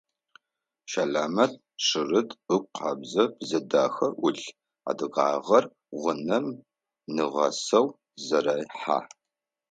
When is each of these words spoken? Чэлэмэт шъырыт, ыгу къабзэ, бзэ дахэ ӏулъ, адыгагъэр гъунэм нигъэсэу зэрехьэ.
Чэлэмэт 0.89 1.53
шъырыт, 1.85 2.29
ыгу 2.53 2.69
къабзэ, 2.75 3.23
бзэ 3.37 3.59
дахэ 3.69 4.07
ӏулъ, 4.19 4.45
адыгагъэр 4.89 5.65
гъунэм 6.01 6.45
нигъэсэу 7.15 7.87
зэрехьэ. 8.25 8.97